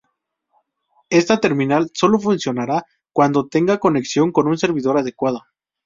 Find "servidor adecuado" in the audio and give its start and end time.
4.57-5.43